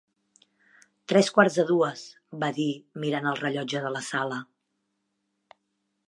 "Tres 1.11 1.27
quarts 1.33 1.57
de 1.59 1.65
dues", 1.71 2.05
va 2.43 2.49
dir, 2.59 2.67
mirant 3.03 3.27
el 3.33 3.37
rellotge 3.41 3.83
de 3.83 3.91
la 3.97 4.01
sala. 4.09 4.39